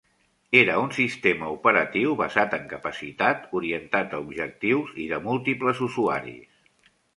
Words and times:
Era 0.59 0.77
un 0.83 0.87
sistema 0.99 1.49
operatiu 1.55 2.15
basat 2.21 2.55
en 2.59 2.65
capacitat, 2.71 3.45
orientat 3.61 4.17
a 4.19 4.23
objectius 4.25 4.99
i 5.07 5.09
de 5.15 5.23
múltiples 5.29 5.85
usuaris. 5.91 6.93